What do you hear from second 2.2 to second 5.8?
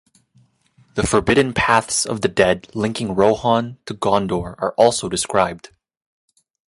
the Dead linking Rohan to Gondor are also described.